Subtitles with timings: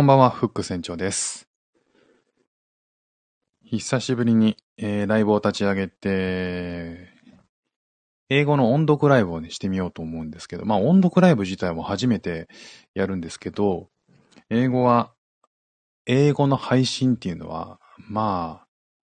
[0.00, 1.46] こんばんは、フック船長です。
[3.66, 7.10] 久しぶりに、えーライブを立ち上げて、
[8.30, 12.48] 英語の音読ライブをね、してみようと思うんですけど、まあ音読ライブ自体も初めて
[12.94, 13.90] やるんですけど、
[14.48, 15.12] 英語は、
[16.06, 17.78] 英語の配信っていうのは、
[18.08, 18.66] まあ、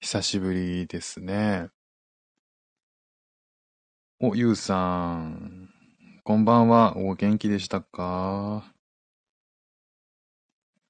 [0.01, 1.69] 久しぶりですね。
[4.21, 5.67] お、ゆうさん。
[6.23, 6.95] こんばんは。
[6.95, 8.74] お元気でしたか？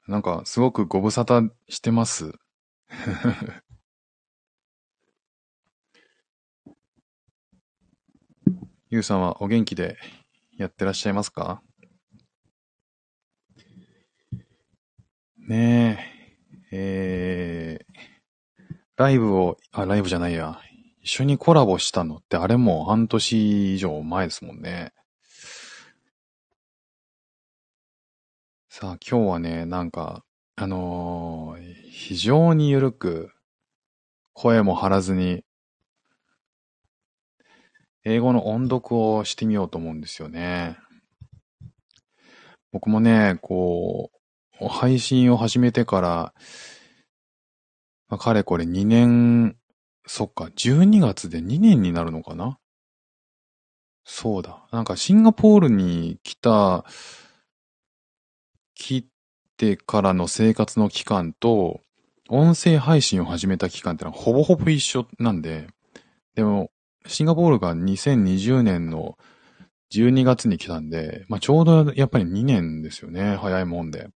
[0.08, 2.34] なんか、すごくご無沙汰してます。
[8.90, 9.98] ゆうさんはお元気で
[10.58, 11.64] やってらっしゃいますか？
[15.38, 16.38] ね
[16.72, 20.60] え、えー、ライブを、あ、ライブじゃないや。
[21.02, 24.94] 一緒にコラボしたのってあれもう半年以上前ですもんね。
[28.78, 30.26] さあ、今日はね、なんか、
[30.58, 33.32] あのー非常にゆるく、
[34.34, 35.46] 声も張らずに、
[38.04, 40.76] 英語の音読をしてみようと思うんですよね。
[42.74, 44.12] 僕もね、こ
[44.60, 46.34] う、配信を始めてから、
[48.10, 49.56] まあ、かれこれ2年、
[50.06, 52.60] そっか、12月で2年になるのかな？
[54.04, 54.68] そうだ。
[54.74, 56.84] なんかシンガポールに来た、
[58.76, 59.08] 来
[59.58, 61.82] てからの生活の期間と、
[62.30, 65.68] 音声配信を始めた期間ってのはほぼほぼ一緒なんで、
[66.36, 66.72] でも、
[67.08, 69.18] シンガポールが2020年の
[69.94, 73.38] 12月に来たんで、まあちょうどやっぱり2年ですよね。
[73.38, 74.10] 早いもんで。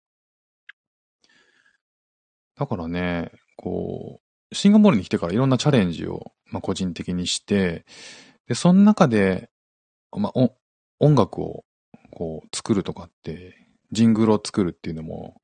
[2.55, 7.85] だからね、こう、シンガポールに来てからいろんなチャレンジを、まあ個人的にして、
[8.47, 9.49] で、その中で、
[10.11, 10.49] まあ
[10.99, 11.65] 音楽を
[12.11, 15.41] こう作るとかって、ジングルを作るっていうのも、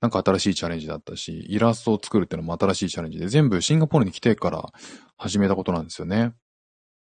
[0.00, 4.72] なんか新しいチャレンジだったし、イラストを作るっていうのも新しいチャレンジで、全部シンガポールに来てから
[5.16, 6.32] 始めたことなんですよね。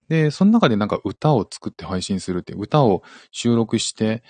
[0.08, 4.24] で、その中でなんか歌を作って配信するっていう、歌を収録して、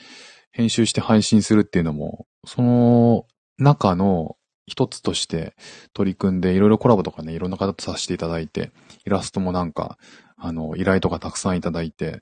[0.52, 3.26] 編集して配信するっていうのも、その
[3.60, 5.56] 中の一つとして
[5.94, 8.72] 取り組んで、いろいろコラボとかね、いろんな方とさせていただいて、
[9.06, 9.98] イラストもなんか、
[10.36, 12.22] あの、依頼とかたくさんいただいて、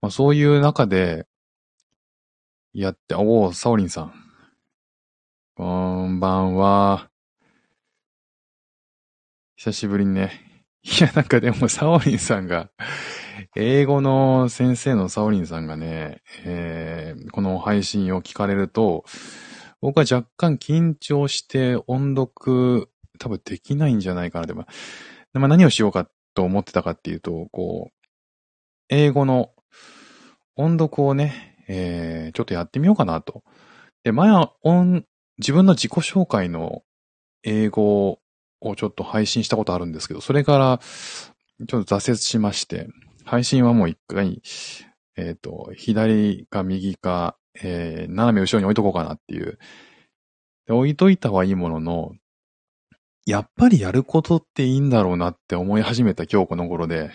[0.00, 1.26] まあそういう中で、
[2.74, 4.14] やって、おお、サオリンさん。
[5.54, 7.10] こんばんは。
[9.56, 10.40] 久しぶりにね。
[10.82, 12.70] いや、なんかでも、サオリンさんが、
[13.56, 19.04] 英語の先生のサオリンさんがね、えーこの配信を聞かれると、
[19.82, 24.64] 僕は若干緊張して音読多分できないんじゃないかなでも、
[25.34, 28.06] でまあ、何をしようかと思ってたかっていうと、こう、
[28.88, 29.50] 英語の
[30.56, 33.42] 音読をね、えーちょっとやってみようかなと。
[34.04, 34.52] で、前は、
[35.38, 36.82] 自分の自己紹介の
[37.42, 38.18] 英語
[38.60, 40.80] をちょっと配信したことあるんですけど、それから
[41.66, 42.88] ちょっと挫折しまして、
[43.24, 44.42] 配信はもう一回、
[45.16, 49.58] えっ、と、左か右か、えー斜め後ろに置いとこうかなっていう。
[50.66, 52.12] で置いといたはいいものの、
[53.26, 57.10] やっぱりやることっていいんだろうなって思い始めた今日この頃で、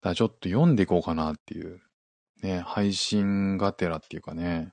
[0.00, 1.80] だちょっと読んでいこうかなっていう、
[2.42, 4.72] ね、配信がてらっていうかね。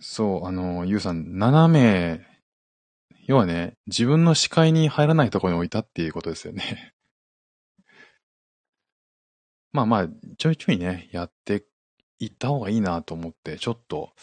[0.00, 2.24] そう、あの、ゆうさん、斜め、
[3.26, 6.94] 要はね、自分の視界に入らないところに置いたっていうことですよね。
[9.72, 11.66] まあまあ、ちょいちょいね、やって
[12.20, 14.14] いった方がいいなと思って、ちょっと、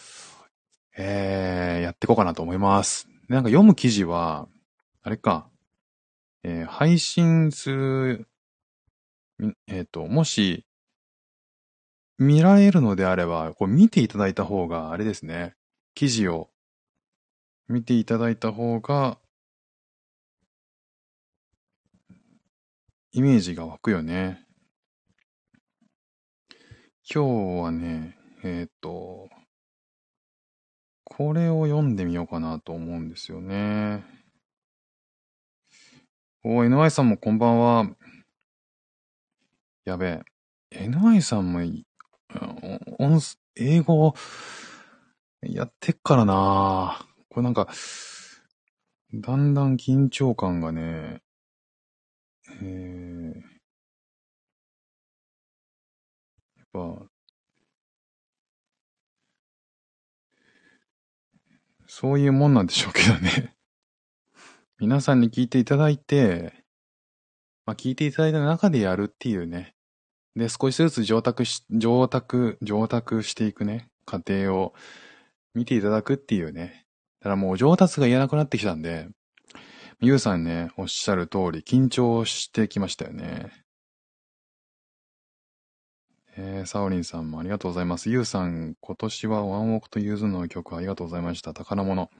[0.96, 3.06] えー、やっていこうかなと思います。
[3.28, 4.48] なんか読む記事は、
[5.02, 5.50] あれか、
[6.48, 8.28] えー配信する、
[9.66, 10.64] えっ、と、もし、
[12.18, 15.56] 見られるのであれば、こう見ていただいた方が、あれですね、
[15.94, 16.50] 記事を
[17.66, 19.18] 見ていただいた方が、
[23.10, 24.46] イメージが湧くよね。
[27.12, 29.28] 今日はね、えっ、と、
[31.02, 34.04] これを読んでみようかなと思うんですよね。
[36.48, 37.90] おー、NY さんもこんばんは。
[39.84, 40.22] やべ
[40.70, 40.86] え。
[40.86, 41.84] NY さんもい、
[43.00, 43.20] お音
[43.56, 44.14] 英語
[45.42, 47.68] やってっからなこれなんか、
[49.12, 51.20] だんだん緊張感がね、
[52.62, 53.34] えー、
[56.56, 57.06] やっぱ、
[61.88, 63.55] そういうもんなんでしょうけどね。
[64.78, 66.52] 皆さんに聞いていただいて、
[67.64, 69.74] まあ、聞いていただいた中でやるっていうね、
[70.36, 74.74] で、少しずつ上達し、上達、上達していくね、過程を
[75.54, 76.84] 見ていただくっていうね。
[77.20, 79.08] だからもう上達が言えなくなってきたんで、
[80.00, 83.50] ゆうさんね、おっしゃる通り、緊張してきましたよね。
[86.36, 88.10] えー、サオリンさんもありがとうございます。
[88.10, 91.54] ゆうさん、今年はワンオクとユーズの曲ありがとうございました。
[91.54, 92.10] 宝物。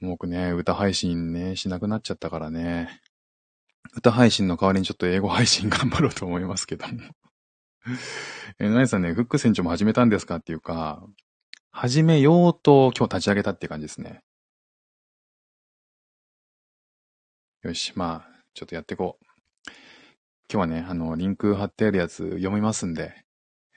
[0.00, 3.00] 僕ね、歌配信ね、しなくなっちゃったからね。
[3.96, 7.00] 歌配信の代わりにちょっと英語配信頑張ろうと思いますけども。
[8.58, 11.06] え、なにさんね、フック船長も始めたんですかっていうか、
[11.70, 14.22] 始めようと今日立ち上げたって感じですね。
[17.62, 19.24] よし、まあ、ちょっとやっていこう。
[20.52, 23.24] 今日はね、あの、リンク貼ってあるやつ読みますんで、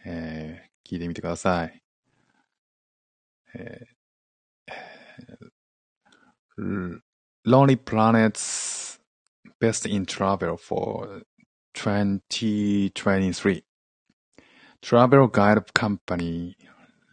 [0.06, 1.82] えー、聞いてみてください。
[3.56, 3.97] えー、
[6.58, 9.00] Lonely Planets
[9.60, 11.22] Best in Travel for
[11.74, 13.64] 2023
[14.82, 16.56] Travel Guide Company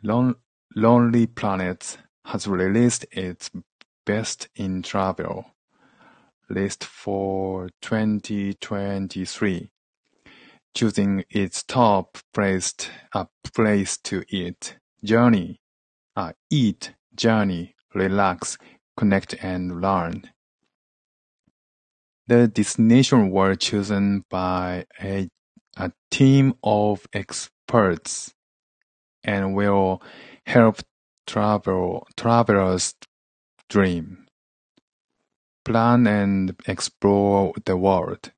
[0.03, 0.35] Lon
[0.77, 3.51] Lonely Planets has released its
[4.07, 5.47] Best in Travel
[6.49, 9.71] list for 2023,
[10.75, 15.61] choosing its top placed a place to eat, journey,
[16.17, 18.59] uh, eat, journey, relax,
[18.97, 20.31] connect and learn.
[22.27, 25.29] The destination were chosen by a,
[25.77, 28.33] a team of experts
[29.23, 30.03] and will
[30.47, 30.81] help
[31.27, 32.95] travel travelers
[33.69, 34.25] dream
[35.65, 38.33] plan and explore the world,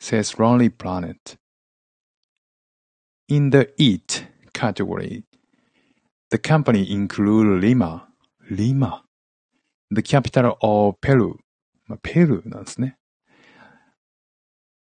[0.00, 1.36] says Lonely Planet.
[3.28, 5.24] In the Eat category,
[6.30, 8.08] the company includes Lima,
[8.50, 9.02] Lima,
[9.91, 11.37] the capital of Peru,
[12.01, 12.97] ペルーなんですね。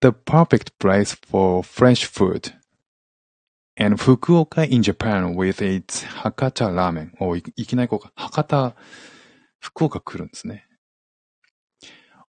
[0.01, 2.53] The perfect place for fresh food.
[3.77, 7.11] And Fukuoka in Japan with its Hakata ramen.
[7.19, 8.11] おい、いきなりこうか。
[8.15, 8.75] 博多、
[9.59, 10.65] 福岡来るんですね。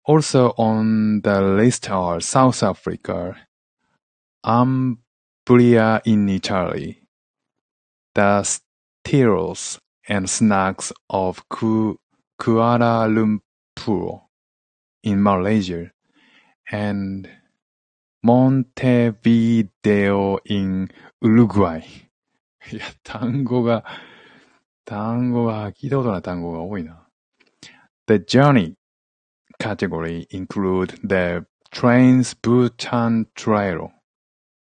[0.06, 3.37] Also on the list are South Africa,
[4.44, 7.02] Umbria in Italy,
[8.14, 9.78] the stills
[10.08, 11.42] and snacks of
[12.40, 14.22] Kuala Lumpur
[15.02, 15.90] in Malaysia,
[16.70, 17.28] and
[18.25, 19.69] Montevideo
[20.46, 20.88] in
[21.22, 21.82] Uruguay.
[22.72, 23.84] いや、単語が、
[24.84, 27.08] 単語が、聞いたことない単語が多いな。
[28.06, 28.75] The journey
[29.58, 33.90] category include the Trans Bhutan Trail.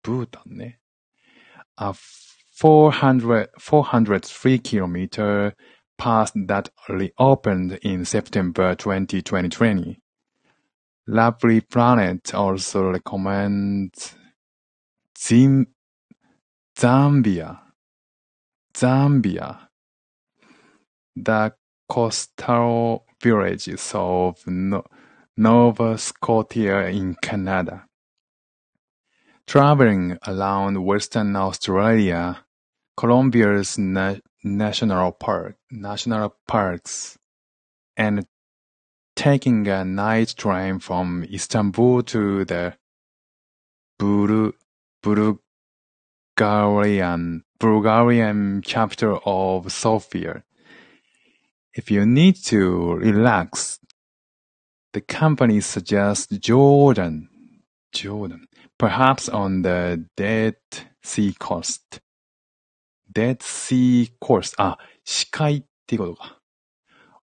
[0.02, 0.78] Bhutan ね。
[1.76, 1.93] A
[2.55, 5.55] 400, 403 kilometer
[6.00, 10.00] path that reopened in September 2020.
[11.07, 14.16] Lovely Planet also recommends
[15.18, 15.68] Zim,
[16.78, 17.60] Zambia.
[18.74, 19.68] Zambia.
[21.16, 21.54] The
[21.90, 24.84] coastal villages of no
[25.36, 27.86] Nova Scotia in Canada.
[29.46, 32.46] Traveling around Western Australia,
[32.96, 37.18] Columbia's na national park, national parks,
[37.97, 38.25] and
[39.15, 42.75] taking a night train from Istanbul to the
[43.97, 44.51] Bul
[46.38, 50.43] Bulgarian, Bulgarian capital of Sofia
[51.74, 53.79] if you need to relax,
[54.93, 57.29] the company suggests Jordan,
[57.93, 60.55] Jordan, perhaps on the Dead
[61.03, 62.01] Sea Coast.
[63.12, 66.40] Dead Sea Coast, あ、死海っていうことか。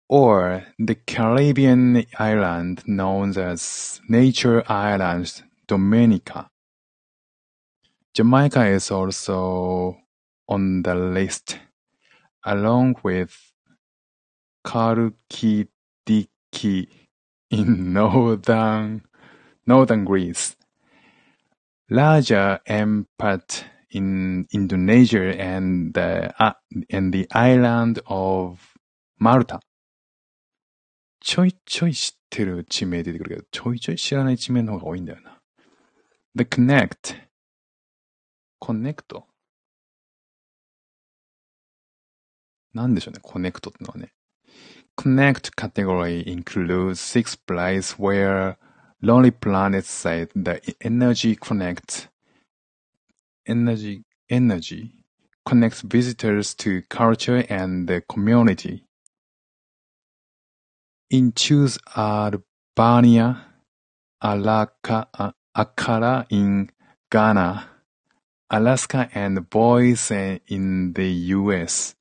[0.10, 6.50] or the Caribbean island known as Nature Island, Dominica.
[8.15, 9.98] Jamaica is also
[10.48, 11.60] on the list,
[12.43, 13.38] along with
[14.65, 15.67] Chalkidiki
[17.51, 19.03] in northern,
[19.67, 20.55] northern Greece.
[21.91, 26.52] Larger impact in Indonesia and the, uh,
[26.90, 28.58] and the island of
[29.18, 29.60] Malta.
[31.20, 35.40] ちょいちょい知ってる地名出てくるけど、ちょいちょい知らない地名の方が多いんだよな。
[36.36, 37.16] The Connect.
[38.60, 39.22] Connect?
[42.74, 44.12] なんでしょうね、コネクトってのはね。
[44.96, 48.56] Connect category includes six places where
[49.02, 52.08] Lonely Planet said the energy connect
[53.48, 54.91] energy energy
[55.46, 58.86] connects visitors to culture and the community.
[61.10, 63.46] In choose Albania,
[64.22, 66.69] Alaka, Accra in
[67.12, 67.67] Ghana,
[68.51, 71.96] Alaska and Boise in the US,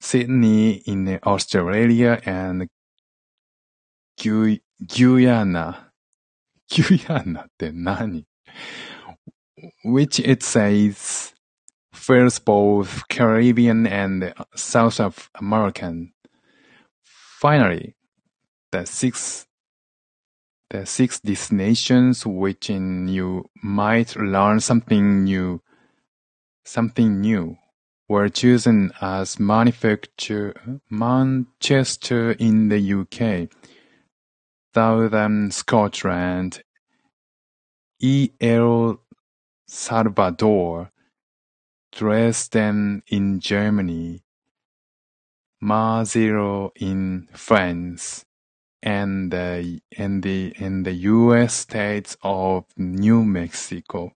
[0.00, 2.68] Sydney in Australia and
[4.20, 5.92] Gu Guyana.
[6.68, 8.26] Guyana って何
[9.83, 11.33] ?which it says
[11.93, 16.13] fills both Caribbean and South American.
[17.03, 17.95] Finally,
[18.71, 19.47] the six
[20.69, 25.61] the six destinations which in you might learn something new
[26.65, 27.57] something new
[28.09, 30.53] were chosen as Manchester
[32.31, 33.49] in the UK,
[34.73, 36.63] Southern Scotland,
[38.01, 38.99] El
[39.75, 40.91] Salvador,
[41.91, 44.21] Dresden in Germany,
[45.63, 48.23] Marzillo in France,
[48.83, 54.11] and the, and the, and the US states of New Mexico.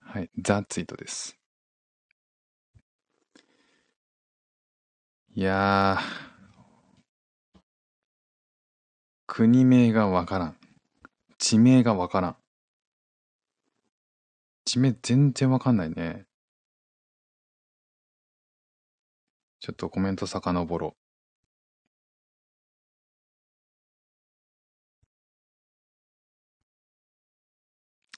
[0.00, 1.36] はい、ザ・ツイートです。
[5.34, 7.60] いやー、
[9.26, 10.56] 国名がわからん。
[11.36, 12.37] 地名がわからん。
[14.68, 16.26] 地名全然わかんないね。
[19.60, 20.92] ちょっとコメント遡ろう。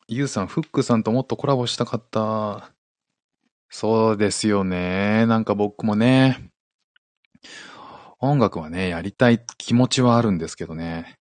[0.09, 2.73] ゆうさん、フックさんともっとコラボしたかった。
[3.69, 5.27] そうですよね。
[5.27, 6.51] なんか僕もね、
[8.19, 11.15] 音楽はね、やりたい気持ちはあるんですけどね。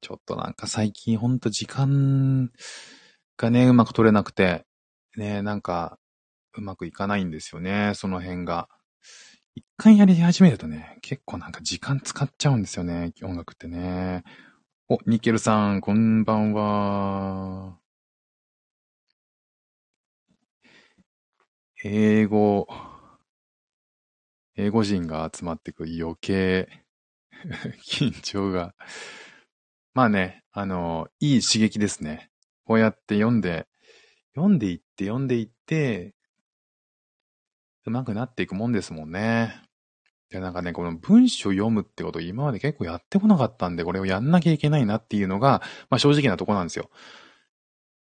[0.00, 2.50] ちょっとなんか最近ほんと時間
[3.36, 4.64] がね、うまく取れなくて、
[5.16, 5.98] ね、なんか、
[6.54, 8.68] うまくいかないんですよね、その辺が。
[9.54, 14.24] 一回やり始めるとね、結構なんか時間使っちゃうんですよね、音楽ってね。
[14.88, 17.78] お、ニケルさん、こんばんは。
[21.84, 22.66] 英語、
[24.56, 26.68] 英語人が集まってくる余計
[27.84, 28.74] 緊張が。
[29.94, 32.30] まあね、あの、いい刺激ですね。
[32.64, 33.66] こうやって読んで、
[34.34, 36.14] 読んでいって読んでいって、
[37.86, 39.62] うまくなっていくもんですもんね。
[40.30, 46.90] で、なんかね、この文章読むってこと今まで結構やってこなかったんで、これをやんなきゃいけないなっていうのが、まあ正直なとこなんですよ。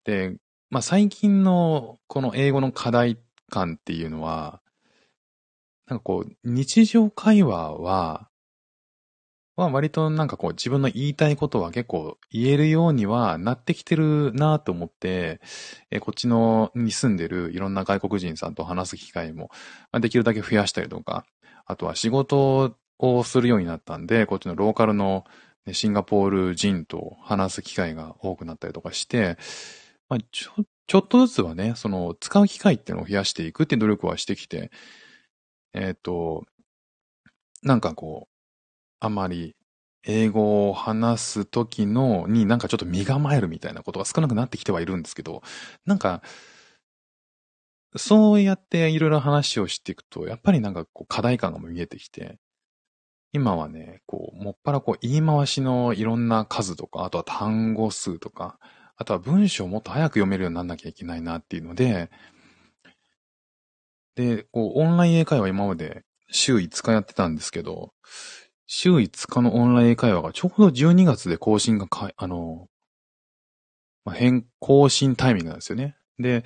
[0.04, 0.37] で、
[0.70, 3.18] まあ最近のこの英語の課題
[3.50, 4.60] 感っていうのは、
[5.87, 8.28] なんかこう、日常会話は、
[9.59, 15.41] まあ割となんかこう自分の言いたいことは結構言えるようにはなってきてるなと思って、
[15.91, 19.50] えこっちのに住んでるいろんな外国人さんと話す機会も、
[20.00, 21.25] できるだけ増やしたりとか、
[21.67, 25.25] あとは仕事をするようになったんで、こっちのローカルの
[25.73, 29.38] シンガポール人と話す機会が多くなったりとかして、
[30.09, 30.53] まあちょ、
[30.87, 34.71] ちょっとずつはね、その使う機会っていうのを増やしていくっていう努力はしてきて、
[35.75, 36.45] えっ、と、
[37.65, 38.38] なんかこう、
[39.00, 39.57] あまり
[40.05, 45.43] 英語を話すときの、になんかちょっと身構えるみたいなことが少なくなってきてはいるんですけど、
[45.87, 46.23] なんか、
[47.97, 52.38] そうやっていろいろ話をしていくと、やっぱりなんかこう課題感が見えてきて、
[53.33, 58.59] 今はね、こう、もっぱらこう言い回しのいろんな数とか、あとは単語数とか、
[58.97, 62.11] あとは文章をもっと早く読めるようにならなきゃいけないなっていうので、
[64.17, 67.93] で、こう、オンライン英会話今まで週5日やってたんですけど、
[68.68, 72.68] 週5日のオンライン会話がちょうど12月で更新がか、あの、
[74.04, 75.96] まあ、変、更新タイミングなんですよね。
[76.18, 76.44] で、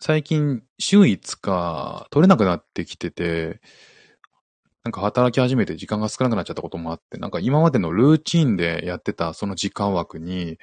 [0.00, 3.60] 最近週5日取れなくなってきてて、
[4.82, 10.58] なんか働き始めて時間が少なくなっちゃったこともあって、なんか今までのルーチンでやってたその時間枠に、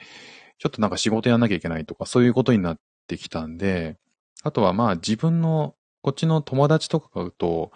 [0.58, 3.98] ちょっとなんか仕事やんなきゃいけないとか、そういうことになってきたんで、
[4.44, 7.72] あとはまあ自分の、こっちの友達とかと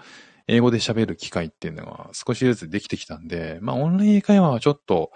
[0.47, 5.12] 英語で喋る機会っていうのが少しずつできてきたんで、まあオンライン会話はちょっと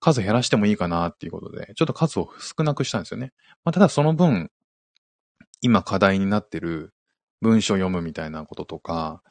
[0.00, 3.32] 数減らしてもいいかなっていうことで、ちょっと数を少なくしたんですよね。
[3.64, 4.50] まあただその分、
[5.60, 6.92] 今課題になってる
[7.40, 9.22] 文章を読むみたいなこととか、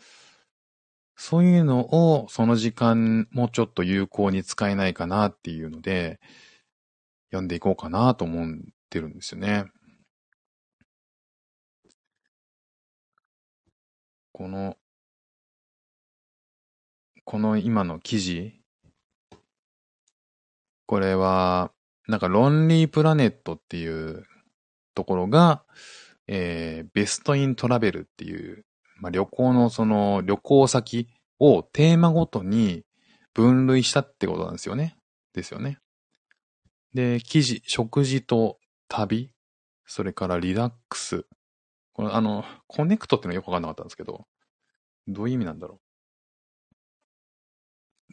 [1.15, 6.19] そういうのをその時間もちょっと有効に使えないかなっていうので、
[7.31, 9.65] 読んでいこうかなと思ってるんですよね。
[14.33, 14.75] この、
[17.31, 18.59] この今の記事、
[20.85, 21.71] これは、
[22.09, 24.25] なんかロンリープラネットっていう
[24.95, 25.63] ところが、
[26.27, 28.65] えー、ベストイントラベルっていう、
[28.97, 31.07] まあ、旅行のその旅行先
[31.39, 32.83] をテーマごとに
[33.33, 34.97] 分類したってことなんですよね。
[35.33, 35.77] ですよね。
[36.93, 38.59] で、記事、食事と
[38.89, 39.31] 旅、
[39.85, 41.25] それからリラックス。
[41.93, 44.27] この、あの、コネクトってのはよくわかんなかったんですけど、
[45.07, 45.90] どういう意味なんだろう。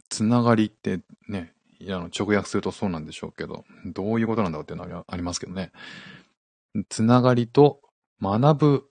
[0.09, 5.73] つながりってね、いや、の、直訳するとそうなんでしょうけど、どういうことなんだろうっていうのはありますけどね。
[6.89, 7.81] つながりと
[8.21, 8.85] 学ぶ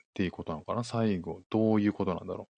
[0.00, 0.84] っていうことなのかな？
[0.84, 2.48] 最後、どういうことなんだろ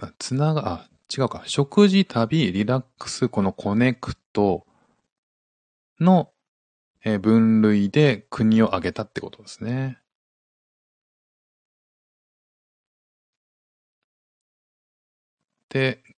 [0.00, 0.14] う？
[0.18, 1.42] つなが、あ、違うか。
[1.46, 4.64] 食事、旅、リラックス、このコネクト
[6.00, 6.30] の、
[7.20, 9.98] 分類で国を挙げたってことですね。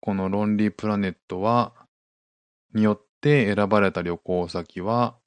[0.01, 1.75] このロンリープラネットは、
[2.75, 5.19] によって選ばれた旅行先は、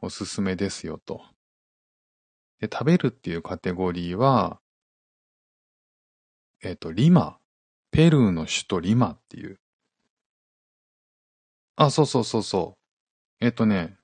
[0.00, 1.22] おすすめですよと。
[2.60, 4.60] で、食べるっていうカテゴリーは、
[6.62, 7.38] えっ、と、リマ。
[7.90, 9.60] ペルーの首都リマっていう。
[11.76, 12.78] あ、そうそうそうそ
[13.40, 13.44] う。
[13.44, 13.96] えっ、とね、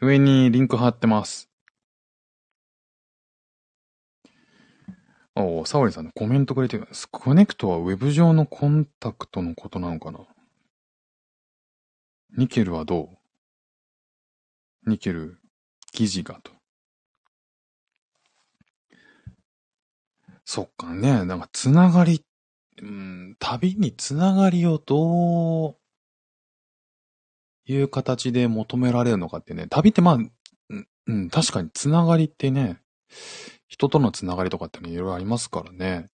[0.00, 1.50] 上にリンク貼ってます。
[5.40, 6.88] おサオリさんのコメントくれてる。
[7.12, 10.20] コネクトはウェブ上のコンタクトのことなのかな？
[12.36, 13.10] ニケルはど
[14.86, 14.90] う？
[14.90, 15.38] ニケル、
[15.92, 16.50] 記事がと。
[20.44, 22.24] そっかね、なんかつながり、
[22.80, 25.76] うん、旅につながりをどう
[27.66, 30.18] いう形で求められるのかってね、旅ってまあ、
[31.06, 32.80] うん、確かにつながりってね、
[33.68, 36.08] 人とのつながりとかってのいろいろありますからね。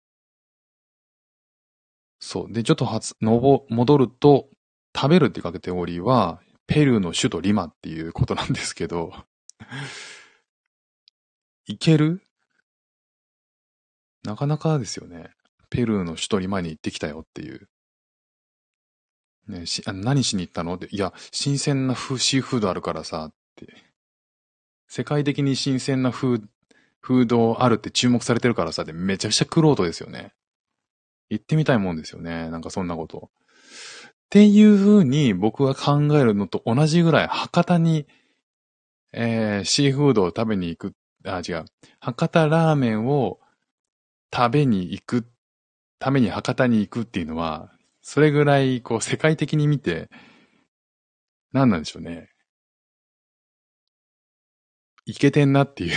[2.20, 2.52] そう。
[2.52, 4.48] で、ちょっとはつ、のぼ、戻ると、
[4.94, 9.12] 食べるってカテゴリーは、ペルーの首都リマっていうことなんですけど、
[11.66, 12.22] いける？
[14.22, 15.30] なかなかですよね。
[15.70, 17.68] ペルーの首都リマに行ってきたよっていう。
[19.48, 20.74] ねしあ何しに行ったの？
[20.74, 23.74] って、いや、新鮮なフシーフードあるからさ、って。
[24.88, 26.46] 世界的に新鮮なフー
[27.00, 30.32] フードあるって注目されてるからさ、でめちゃくちゃクロートですよね。
[31.30, 32.50] 行ってみたいもんですよね。
[32.50, 33.30] なんかそんなこと。
[33.30, 38.06] っていう風に僕が考えるのと同じぐらい博多に、
[39.12, 41.64] えー、シーフードを食べに行く、あ、違う。
[41.98, 43.40] 博多ラーメンを
[44.32, 45.26] 食べに行く
[45.98, 50.08] ために博多に行くっていうのは、それぐらい、こう、世界的に見て、
[51.52, 52.30] 何なんでしょうね。
[55.10, 55.90] いけてんなっていう、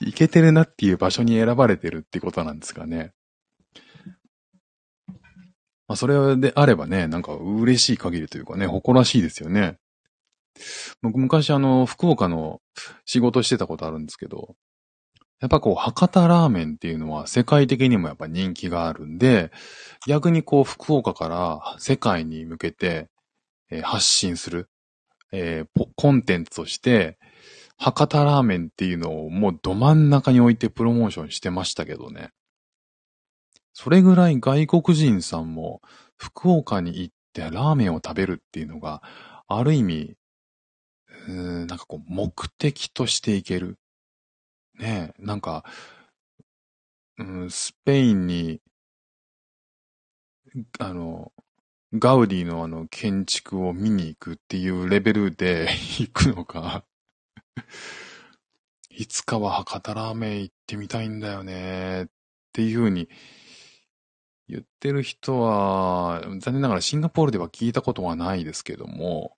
[0.00, 3.12] い けてるなっていう場所に選ばれてるってことなんですかね。
[5.88, 9.78] まあ、それであればね、なんか嬉しい限りというかね、誇らしいですよね。
[11.02, 12.60] 僕昔あの、福岡の
[13.04, 14.54] 仕事してたことあるんですけど、
[15.40, 19.50] やっぱこう、博多ラーメンっていうのは世界的にもやっぱ人気があるんで、
[20.06, 23.08] 逆にこう、福岡から世界に向けて、
[23.70, 24.70] えー、発信する、
[25.32, 27.18] えー、コンテンツとして、
[27.78, 32.30] 博多ラーメンっていうのをもうど真ん中に置いてプロモーションしてましたけどね。
[33.72, 35.82] それぐらい外国人さんも
[36.16, 39.02] 福岡に行ってラーメンを食べるっていうのが、
[39.48, 40.16] ある意味、
[41.28, 43.78] うーん、なんかこう、目的としていける。
[44.78, 45.64] ねえ、なんか、
[47.18, 48.60] うん、スペインに、
[50.78, 51.32] あの、
[51.92, 56.84] ガウディのあの建築を見に行くっていうレベルで行くのか
[58.90, 62.06] いつかは博多ラーメン行ってみたいんだよねっ
[62.52, 63.08] ていうふうに
[64.48, 69.36] 言ってる人は、残念ながらシンガポールでは聞いたことはないですけども、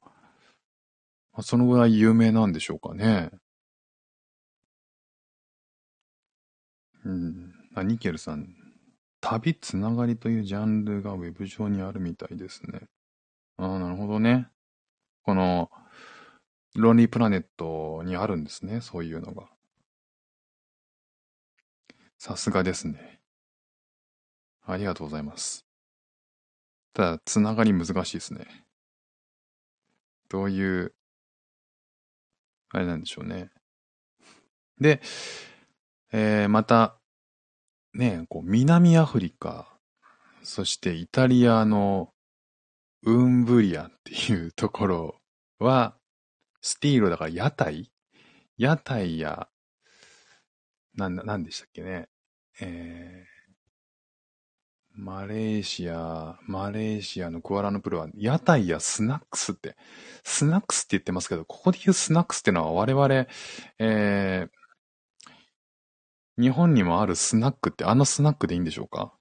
[1.42, 3.31] そのぐらい有名なんでしょうかね。
[7.04, 7.54] うん。
[7.74, 8.54] あ、ニケルさん。
[9.20, 12.83] 旅つながりというジャンルがウェブ上にあるみたいですね。
[13.57, 14.48] ああ、なるほどね。
[15.22, 15.70] この、
[16.80, 18.80] ロンリープラネットにあるんですね。
[18.80, 19.48] そういうのが。
[22.18, 23.20] さすがですね。
[24.64, 25.66] ありがとうございます。
[26.92, 28.46] ただ、つながり難しいですね。
[30.28, 30.94] どういう、
[32.70, 33.50] あれなんでしょうね。
[34.80, 35.00] で、
[36.12, 36.98] えー、また、
[37.94, 39.76] ね、こう、南アフリカ、
[40.42, 42.12] そしてイタリアの
[43.02, 45.20] ウンブリアっていうところ
[45.58, 45.97] は、
[46.68, 47.90] スティールだから屋台？
[48.59, 49.48] 屋台や、
[50.94, 52.09] な、なんでしたっけね？
[52.61, 59.76] えー、マレーシア、マレーシアのクアラルンプルは、屋台やスナックスって、
[60.24, 63.26] スナックスって言ってますけど、ここで言うスナックスってのは我々、
[63.78, 69.14] えー、日本にもあるスナックってあのスナックでいいんでしょうか？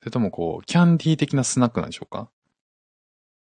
[0.00, 2.30] それともこう、キャンディー的なスナックなんでしょうか？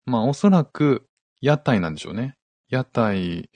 [0.05, 1.07] まあおそらく
[1.41, 2.35] 屋台なんでしょうね。
[2.69, 3.49] 屋台、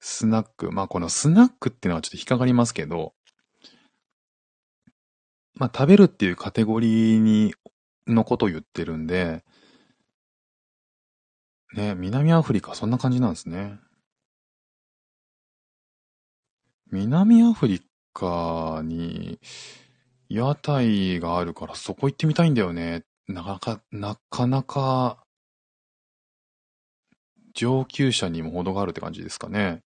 [0.00, 0.70] スナック。
[0.72, 3.14] まあこのスナックっていうのはちょっと引っかかりますけど、
[5.54, 7.54] まあ食べるっていうカテゴリーに、
[8.06, 9.42] のことを言ってるんで、
[11.74, 13.78] ね、南アフリカそんな感じなんですね。
[16.92, 19.40] 南アフリカに
[20.28, 23.04] 屋台があるからそこ行ってみたいんだよね。
[23.26, 25.25] なかなか、なかなか
[27.56, 29.80] 上級者にも程があるって感じですかね。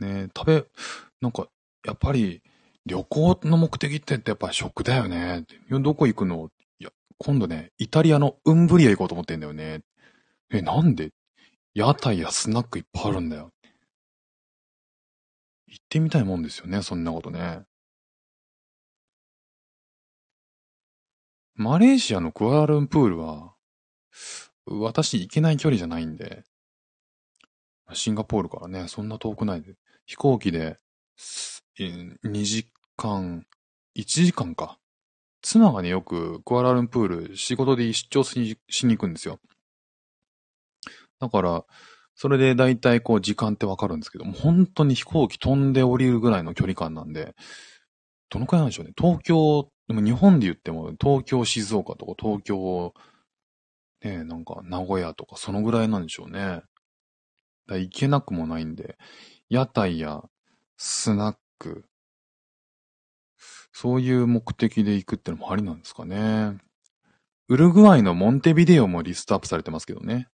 [0.00, 0.64] ね食べ、
[1.20, 1.48] なんか、
[1.84, 2.42] やっぱり
[2.86, 5.44] 旅行の目的ってやっぱ食だよね。
[5.68, 6.50] どこ行くの？
[6.78, 9.80] いや、今度ね、イタリアのウンブリア行こうと思ってんだよね。
[10.50, 11.10] え、なんで？
[11.74, 13.50] 屋台やスナックいっぱいあるんだよ。
[15.66, 17.62] 行ってみたいもんですよね、そんなことね。
[21.54, 23.55] マレーシアのクアラルンプールは、
[24.66, 26.44] 私行けない距離じゃないんで、
[27.92, 29.74] シンガポールからね、そんな遠くないで、
[30.06, 30.78] 飛行機で、
[31.78, 33.46] 2時間、
[33.96, 34.78] 1時間か。
[35.42, 38.56] 妻がね、よくクアラルンプール仕事で出張しに
[38.96, 39.38] 行くんですよ。
[41.20, 41.64] だから、
[42.14, 47.34] それで大体こう時間ってわかるんですけども、本当に飛行機飛んで降りるぐらいの距離感なんで、
[48.30, 48.92] どのくらいなんでしょうね。
[48.98, 52.92] 東京、でも日本で言っても東京、静岡とか東京、
[54.06, 56.62] ねなんか名古屋とかそのぐらいなんでしょうね。
[57.66, 58.96] だ行けなくもないんで、
[59.48, 60.22] 屋台や
[60.76, 61.84] スナック、
[63.72, 66.58] そういう目的で行くってのもありなんですかね。
[67.48, 70.28] ウルグアイのモンテビデオもリストアップされてますけどね。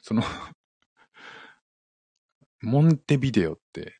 [0.00, 0.22] その
[2.60, 3.94] モンテビデオって、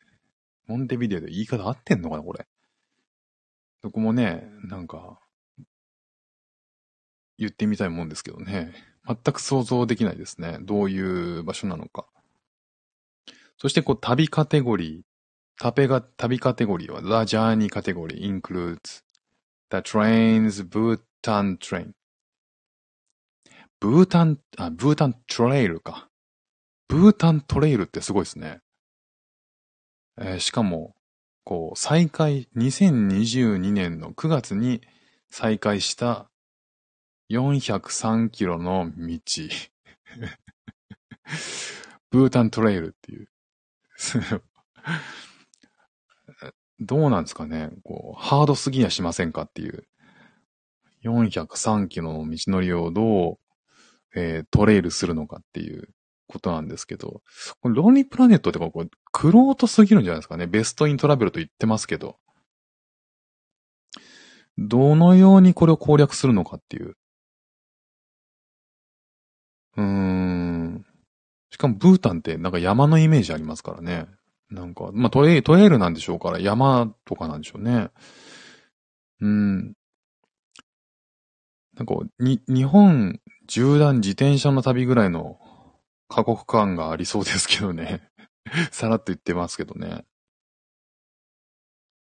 [0.67, 2.47] モンテビデオで言い方合ってんのかなこれ。
[3.83, 5.21] そこもね、なんか、
[7.39, 8.92] 言ってみたいもんですけどね。
[9.07, 10.59] 全く想像できないですね。
[10.61, 11.01] どうい
[11.39, 12.07] う場所なのか。
[13.59, 15.03] そして、こう、旅カテゴリー。
[15.59, 19.03] 旅が、旅カテゴリーは、The Journey カテゴリー includes
[19.71, 21.93] the trains Bhutan train.
[23.81, 26.09] ブータン、あ、ブータントレイルか。
[26.89, 28.61] ブータントレイルってすごいですね。
[30.19, 30.95] えー、しかも、
[31.45, 34.83] こう、再開、2022年の9月に
[35.31, 36.31] 再開した
[37.33, 39.19] 403キロの道。
[42.11, 43.29] ブータントレイルっていう。
[46.79, 49.89] どうなんですかねこう、ハードすぎやしませんかっていう。
[51.05, 53.39] 403キロの道のりをどう、
[54.15, 55.89] えー、トレイルするのかっていう
[56.29, 57.23] ことなんですけど、
[57.61, 60.47] これロンリープラネットってこう、クロートすぎるんじゃないですかね。
[60.47, 62.19] ベストイントラベルと言ってますけど。
[64.59, 66.95] どのようにこれを攻略するのかっていう。
[69.77, 70.87] うーん。
[71.51, 74.07] しかもブータンってなんか山のイメージありますからね。
[74.51, 77.91] なんか、まあトレトレイルなんでしょうから山とかなんでしょうね。
[79.21, 79.75] うん。
[81.77, 85.39] なんか、に、日本縦断自転車の旅ぐらいの
[86.09, 88.11] 過酷感がありそうですけどね。
[88.71, 90.05] さらっと言ってますけどね。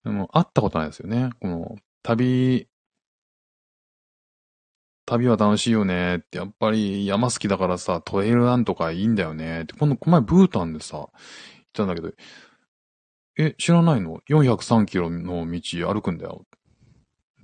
[0.05, 1.31] でも、会ったことないですよね。
[1.41, 2.69] この、旅、
[5.09, 11.11] 旅は楽しいよねって、やっぱり山好きだからさ、トレイルランとかいいんだよねって、この、前ブータンでさ、行っ
[11.73, 12.13] たんだけど、
[13.39, 15.61] え、知らないの ?403 キロの道
[15.95, 16.45] 歩くんだよ。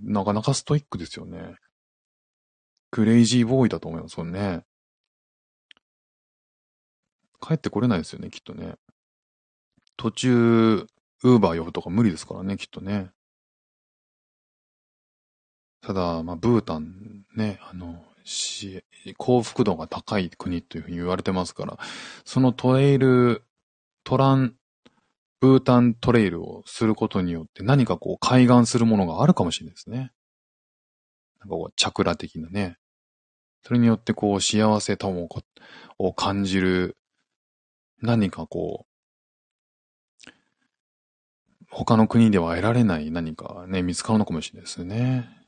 [0.03, 1.55] なかなかストイックですよね。
[2.91, 4.67] クレイジーボーイだと思いますよね。
[7.41, 8.75] 帰ってこれないですよね、きっとね。
[9.97, 10.87] 途中、
[11.23, 13.11] ウーバー呼ぶとか無理ですからね、きっとね。
[15.81, 18.03] ただ、まあ、ブータンね、あの、
[19.17, 21.79] 幸福度が高い国というふうに言われてますから、
[22.25, 23.43] そのトレイル、
[24.03, 24.55] トラン、
[25.41, 30.13] ブータントレイルをすることによって何かこう海岸するものがあるかもしれないですね。
[31.41, 32.79] なんかこう、チャクラ的なね。
[33.63, 35.29] それによってこう幸せとも
[35.99, 36.97] を感じる
[38.01, 40.31] 何かこう、
[41.71, 45.44] 他の国では得られない何かね、見つかるのかもしれないですね。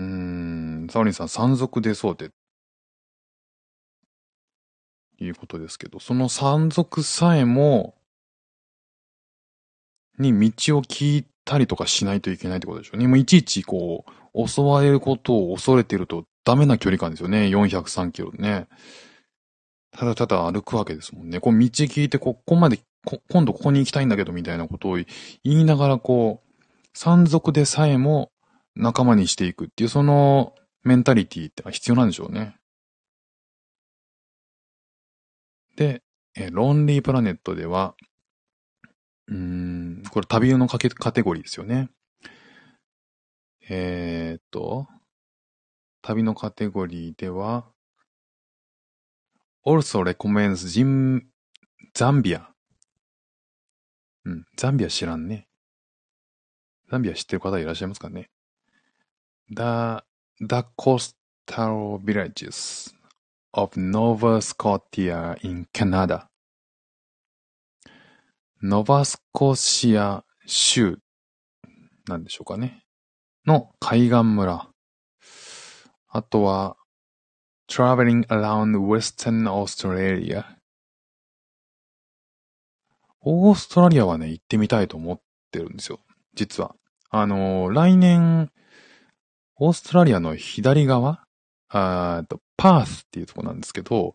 [0.00, 2.30] うーん、サオリンさん、山賊出そうで、
[5.20, 7.94] いうことですけど、その山賊さえも、
[10.18, 13.06] に道を聞いたりとかしないといけないってことでしょうね。
[13.06, 17.48] もういちいちこう、襲われることを恐れてるとダメな距離感ですよね。
[17.48, 18.68] 403キロね。
[19.92, 21.40] ただただ歩くわけですもんね。
[21.40, 22.78] こう道聞いてここまで
[23.28, 25.06] 今度ここに行きたいんだけどみたいなことを言
[25.44, 26.50] いながらこう、
[26.94, 28.30] 山賊でさえも
[28.80, 32.56] 仲間にしていくっていうそのメンタリティって必要なんでしょうね。
[35.76, 36.02] で、
[36.34, 37.94] えロンリープラネットでは、
[39.28, 40.78] うん、これ旅のカ
[41.12, 41.90] テゴリーですよね。
[43.68, 44.88] えー、っと、
[46.02, 47.70] 旅のカテゴリーでは、
[49.64, 51.26] also recommends ジン、
[51.94, 52.48] ザンビア。
[54.24, 55.46] うん、ザンビア知らんね。
[56.90, 58.30] ザンビア知ってる方いらっしゃいますかね
[59.50, 60.02] ?The,
[60.40, 62.94] the coastal villages
[63.52, 66.30] of Nova Scotia in Canada
[68.62, 70.98] ノバスコシア州
[72.06, 72.84] なんでしょうかね。
[73.46, 74.68] の海岸村。
[76.08, 76.76] あとは、
[77.68, 80.44] traveling around Western Australia
[83.22, 86.00] オーストラリアはね、行ってみたいと思ってるんですよ。
[86.34, 86.74] 実は。
[87.10, 88.50] あのー、来年、
[89.62, 91.22] オーストラリアの左側？
[91.68, 94.14] あと、パースっていうとこなんですけど、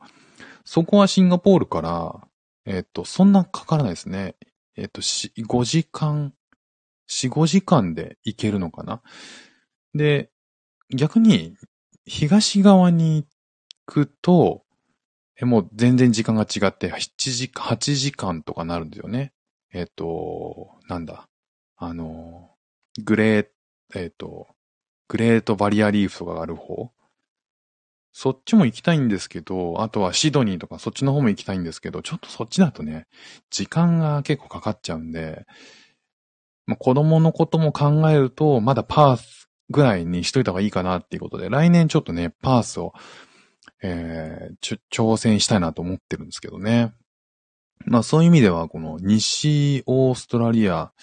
[0.66, 2.28] そこはシンガポールから、
[2.66, 4.36] えっ、と、そんなかからないですね。
[4.76, 6.34] えっ、と、5時間、
[7.08, 9.04] 4、5時間で行けるのかな？
[9.94, 10.32] で、
[10.90, 11.56] 逆に、
[12.06, 13.28] 東側に行
[13.86, 14.64] くと、
[15.42, 19.32] もう全然時間が違って、7時、8時間とかなるんですよね。
[19.72, 21.30] えっ、と、なんだ？
[21.78, 22.50] あの、
[23.04, 23.48] グレー、
[23.94, 24.55] えっ、と、
[25.08, 26.92] グレートバリアリーフとかがある方？
[28.18, 33.08] そっちも行きたいんですけど、あとはシドニーとかそっちの方も行きたいんですけど、ちょっとそっちだとね、
[33.50, 35.46] 時間が結構かかっちゃうんで、
[36.66, 42.94] まあ、子供のことも考えると、まだパースぐらいにしといた方がいいかなっていうことで、来年ちょっとね、パースを、
[43.84, 46.94] えー、挑戦したいなと思ってるんですけどね。
[47.86, 50.94] まあそういう意味では、この西オーストラリア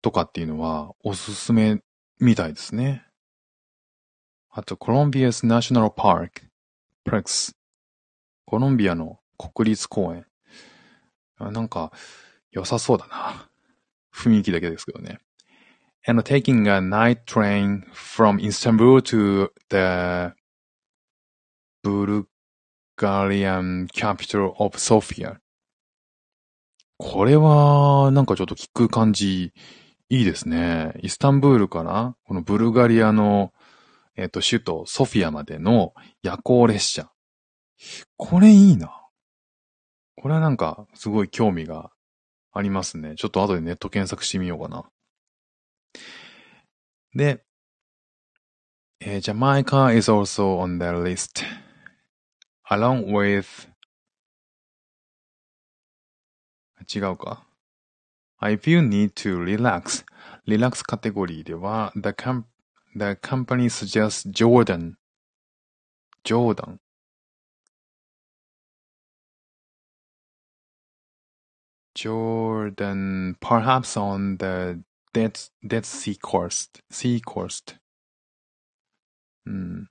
[0.00, 1.80] とかっていうのはおすすめ
[2.20, 3.02] みたいですね。
[4.58, 6.40] あと、コロンビアスナショナルパーク、
[7.04, 7.54] プレックス。
[8.46, 10.24] コロンビアの国立公園。
[11.38, 11.92] なんか、
[12.52, 13.50] 良さそうだな。
[14.14, 15.18] 雰囲気だけですけどね。
[16.06, 20.34] And taking a night train from Istanbul to the
[21.84, 25.36] Bulgarian capital of Sofia.
[26.96, 29.52] これは、なんかちょっと聞く感じ、
[30.08, 30.94] いいですね。
[31.02, 33.52] イスタンブールから、このブルガリアの
[34.16, 37.10] えっ、ー、と、首都ソフィアまでの夜行列車。
[38.16, 39.06] これいいな。
[40.16, 41.90] これはなんか、すごい興味が
[42.52, 43.14] ありますね。
[43.16, 44.84] ちょっと後でネット検索してみようかな。
[47.14, 47.44] で、
[49.00, 51.44] えー、ジャマイカ is also on the list.
[52.68, 53.68] along with
[56.94, 57.44] 違うか
[58.40, 60.04] ?If you need to relax,
[60.46, 62.44] リラックスカテゴリーでは、the, camp
[62.95, 64.97] The company suggests Jordan.
[66.23, 66.79] Jordan.
[71.95, 76.81] Jordan, perhaps on the Dead, Dead Sea coast.
[76.89, 77.75] Sea coast.
[79.45, 79.83] Hmm.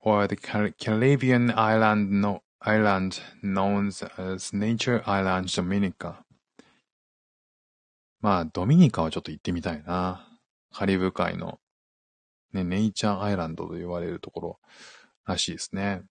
[0.00, 6.22] Or the Caribbean island, no, island known as Nature Island Dominica.
[8.20, 10.29] まあ、ドミニカはちょっと行ってみたいな。
[10.73, 11.59] カリブ海の、
[12.53, 14.59] ね、ネイチャーアイランドと言われるところ
[15.25, 16.03] らしいですね。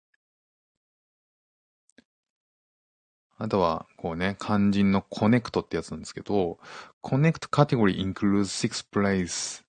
[3.38, 6.60] あとは、こうね、肝心のコネクトってやつなんですけど、
[7.00, 9.64] コネクトカテゴリー includes six place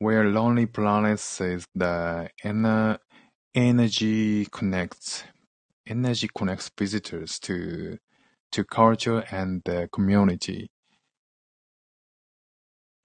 [0.00, 2.30] where Lonely Planet says the
[3.54, 5.24] energy connects,
[5.86, 7.98] energy connects visitors to,
[8.52, 10.70] to culture and the community.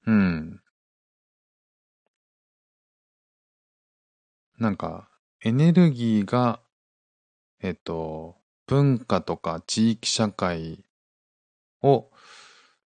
[0.06, 0.61] うん。
[4.62, 5.10] なんか、
[5.44, 6.62] エネルギーが、
[7.62, 10.86] えっと、文化とか地域社会
[11.82, 12.12] を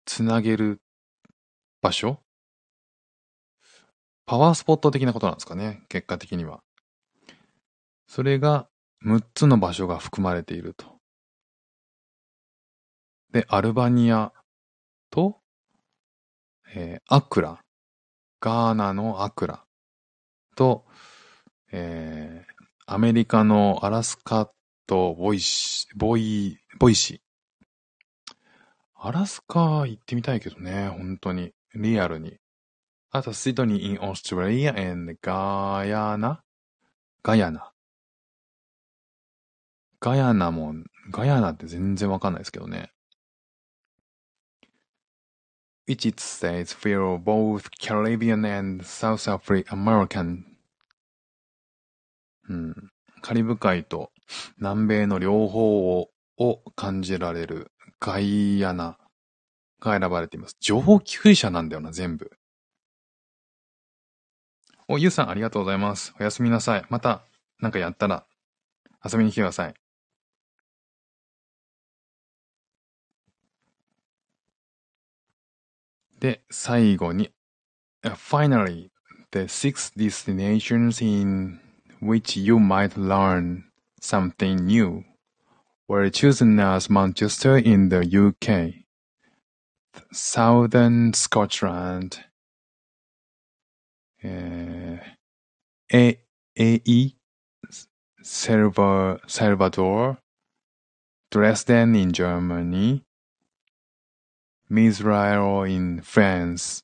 [0.05, 0.81] つなげる
[1.83, 2.21] 場所？
[4.27, 6.61] パワースポット的なことなんですかね、結果的には。
[8.07, 8.69] それが
[9.05, 11.01] 6つの場所が含まれていると。
[13.33, 14.33] で、アルバニア
[15.11, 15.41] と、
[16.73, 17.59] えー、アクラ、
[18.41, 19.65] ガーナのアクラ
[20.55, 20.85] と、
[21.79, 24.51] えー、アメリカのアラスカ
[24.87, 27.21] とボイシ、ボイ、ボイシ。
[28.95, 31.53] アラスカ行ってみたいけどね、本当に。
[31.75, 32.39] リアルに。
[33.11, 36.43] あと、シドニー in Australia and ガヤナ
[37.23, 37.71] ガヤナ。
[40.01, 40.73] ガヤナも、
[41.11, 42.91] ガヤナって全然わかんないですけどね。
[45.87, 50.56] which it says feel both Caribbean and South American
[52.49, 52.75] うん、
[53.23, 54.11] カリブ海と
[54.59, 58.99] 南米の両方をを感じられるガイアナ
[59.81, 60.57] が選ばれています。
[60.61, 62.31] 上級者なんだよな、全部。
[64.89, 66.15] お、ゆうさんありがとうございます。
[66.21, 66.85] おやすみなさい。
[66.91, 67.25] また、
[67.61, 68.27] なんかやったら、
[69.05, 69.75] 遊びに来てください。
[76.21, 77.33] で、最後に、
[78.03, 78.91] finally,
[79.33, 81.61] the six destinations in
[82.01, 83.65] which you might learn
[84.01, 85.05] something new.
[85.89, 88.85] Were chosen as Manchester in the UK,
[90.13, 92.25] Southern Scotland,
[94.25, 94.99] uh,
[95.93, 96.21] A
[96.59, 97.15] AE,
[98.23, 100.19] Salva, Salvador,
[101.31, 103.05] Dresden in Germany,
[104.71, 106.83] Israel in France,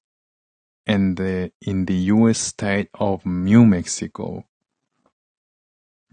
[0.87, 4.45] and the, in the US state of New Mexico.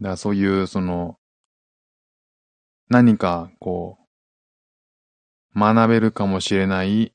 [0.01, 1.17] だからそういう、その、
[2.89, 3.97] 何か、こ
[5.55, 7.13] う、学べるかもしれない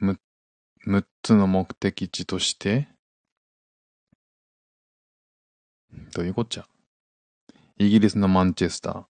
[0.00, 2.88] 6つの目的地として、
[6.14, 6.66] どういうこっちゃ？
[7.78, 9.04] イギリスのマンチェスター、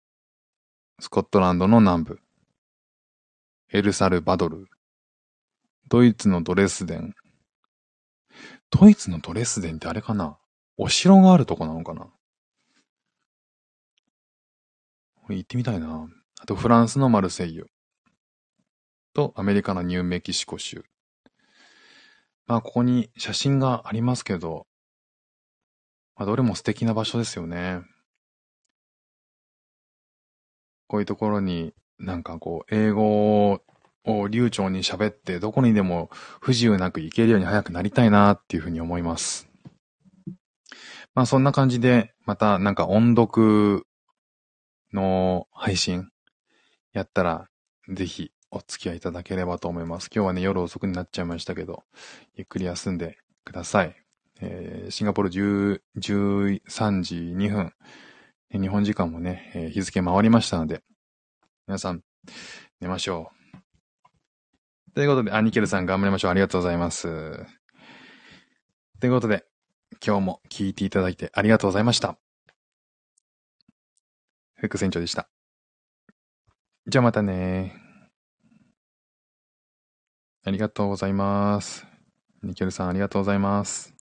[1.00, 2.20] スコットランドの南部、
[3.72, 4.68] エルサルバドル、
[5.88, 7.14] ドイツのドレスデン。
[8.70, 10.36] ドイツのドレスデンってあれかな？
[10.76, 12.08] お城があるとこなのかな？
[15.28, 16.08] これ行ってみたいな。
[16.40, 17.66] あとフランスのマルセイユ。
[19.12, 20.84] とアメリカのニューメキシコ州。
[22.46, 24.66] まあここに写真がありますけど、
[26.16, 27.82] まあどれも素敵な場所ですよね。
[30.86, 33.60] こういうところになんかこう英語
[34.06, 36.08] を流暢に喋ってどこにでも
[36.40, 39.46] 不自由なく行けるように早くなりたいなっていうふうに思います。
[41.14, 43.84] まあそんな感じでまたなんか音読
[44.92, 46.08] の配信
[46.92, 47.48] やったら、
[47.88, 50.10] ぜひお付き合いいただければと思います。
[50.14, 51.84] 今日はね、夜遅くになっちゃいましたけど、
[52.34, 53.94] ゆっくり休んでください。
[54.40, 57.72] えー、シンガポール10 13時2分、
[58.52, 60.82] 日本時間もね、えー、日付回りましたので、
[61.66, 62.02] 皆さん、
[62.80, 64.94] 寝ましょう。
[64.94, 66.30] ということで、アニケルさん頑張りましょう。
[66.30, 67.46] ありがとうございます。
[69.00, 69.44] ということで、
[70.04, 72.18] 今日も聞いていただいてありがとうございました。
[74.58, 75.28] 副船長でした。
[76.86, 77.76] じゃあまたね。
[80.44, 81.86] ありがとうございます。
[82.42, 83.97] ニケルさんありがとうございます。